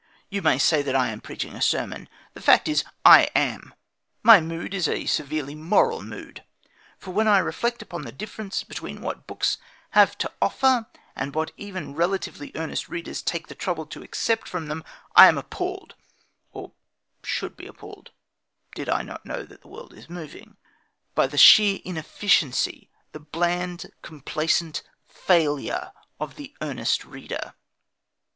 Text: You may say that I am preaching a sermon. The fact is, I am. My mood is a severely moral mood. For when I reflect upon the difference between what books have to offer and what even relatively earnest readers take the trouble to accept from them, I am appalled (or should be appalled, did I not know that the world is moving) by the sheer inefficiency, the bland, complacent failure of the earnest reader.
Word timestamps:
You 0.31 0.41
may 0.41 0.57
say 0.57 0.81
that 0.81 0.95
I 0.95 1.09
am 1.09 1.21
preaching 1.21 1.53
a 1.53 1.61
sermon. 1.61 2.09
The 2.33 2.41
fact 2.41 2.67
is, 2.67 2.83
I 3.05 3.29
am. 3.35 3.71
My 4.23 4.41
mood 4.41 4.73
is 4.73 4.87
a 4.89 5.05
severely 5.05 5.53
moral 5.53 6.01
mood. 6.01 6.43
For 6.97 7.11
when 7.11 7.27
I 7.27 7.37
reflect 7.37 7.83
upon 7.83 8.01
the 8.01 8.11
difference 8.11 8.63
between 8.63 9.01
what 9.01 9.27
books 9.27 9.59
have 9.91 10.17
to 10.17 10.31
offer 10.41 10.87
and 11.15 11.35
what 11.35 11.51
even 11.55 11.93
relatively 11.93 12.51
earnest 12.55 12.89
readers 12.89 13.21
take 13.21 13.45
the 13.45 13.53
trouble 13.53 13.85
to 13.85 14.01
accept 14.01 14.47
from 14.49 14.69
them, 14.69 14.83
I 15.15 15.27
am 15.27 15.37
appalled 15.37 15.93
(or 16.51 16.71
should 17.23 17.55
be 17.55 17.67
appalled, 17.67 18.09
did 18.73 18.89
I 18.89 19.03
not 19.03 19.23
know 19.23 19.43
that 19.43 19.61
the 19.61 19.67
world 19.67 19.93
is 19.93 20.09
moving) 20.09 20.57
by 21.13 21.27
the 21.27 21.37
sheer 21.37 21.77
inefficiency, 21.85 22.89
the 23.11 23.19
bland, 23.19 23.85
complacent 24.01 24.81
failure 25.07 25.91
of 26.19 26.37
the 26.37 26.55
earnest 26.59 27.05
reader. 27.05 27.53